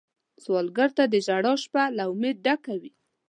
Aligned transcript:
سوالګر 0.43 0.89
ته 0.97 1.03
د 1.13 1.15
ژړا 1.25 1.53
شپه 1.63 1.83
له 1.97 2.03
امید 2.11 2.37
ډکه 2.45 2.73
وي 2.81 2.91